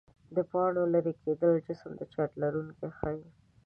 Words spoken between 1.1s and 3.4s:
کېدل جسم د چارج لرونکی ښيي.